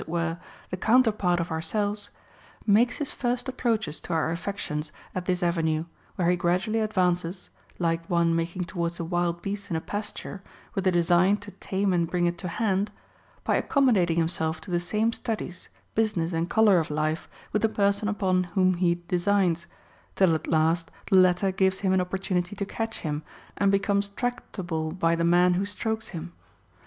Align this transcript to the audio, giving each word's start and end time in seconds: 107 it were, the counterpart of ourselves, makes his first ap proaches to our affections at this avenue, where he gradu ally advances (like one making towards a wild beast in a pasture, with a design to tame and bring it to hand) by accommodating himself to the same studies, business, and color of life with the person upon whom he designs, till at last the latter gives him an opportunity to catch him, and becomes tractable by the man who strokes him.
107 0.07 0.09
it 0.09 0.11
were, 0.41 0.45
the 0.71 0.77
counterpart 0.77 1.39
of 1.39 1.51
ourselves, 1.51 2.09
makes 2.65 2.97
his 2.97 3.11
first 3.11 3.47
ap 3.47 3.55
proaches 3.55 3.99
to 4.01 4.13
our 4.13 4.31
affections 4.31 4.91
at 5.13 5.25
this 5.27 5.43
avenue, 5.43 5.85
where 6.15 6.31
he 6.31 6.35
gradu 6.35 6.69
ally 6.69 6.79
advances 6.79 7.51
(like 7.77 8.03
one 8.09 8.35
making 8.35 8.63
towards 8.65 8.99
a 8.99 9.05
wild 9.05 9.43
beast 9.43 9.69
in 9.69 9.75
a 9.75 9.79
pasture, 9.79 10.41
with 10.73 10.87
a 10.87 10.91
design 10.91 11.37
to 11.37 11.51
tame 11.51 11.93
and 11.93 12.09
bring 12.09 12.25
it 12.25 12.39
to 12.39 12.47
hand) 12.47 12.89
by 13.43 13.55
accommodating 13.55 14.17
himself 14.17 14.59
to 14.59 14.71
the 14.71 14.79
same 14.79 15.13
studies, 15.13 15.69
business, 15.93 16.33
and 16.33 16.49
color 16.49 16.79
of 16.79 16.89
life 16.89 17.29
with 17.53 17.61
the 17.61 17.69
person 17.69 18.07
upon 18.07 18.45
whom 18.45 18.73
he 18.73 19.03
designs, 19.07 19.67
till 20.15 20.33
at 20.33 20.47
last 20.47 20.89
the 21.11 21.15
latter 21.15 21.51
gives 21.51 21.81
him 21.81 21.93
an 21.93 22.01
opportunity 22.01 22.55
to 22.55 22.65
catch 22.65 23.01
him, 23.01 23.21
and 23.55 23.71
becomes 23.71 24.09
tractable 24.09 24.89
by 24.91 25.15
the 25.15 25.23
man 25.23 25.53
who 25.53 25.63
strokes 25.63 26.07
him. 26.07 26.33